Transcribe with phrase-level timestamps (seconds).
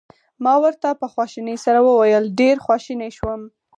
[0.43, 3.41] ما ورته په خواشینۍ سره وویل: ډېر خواشینی شوم.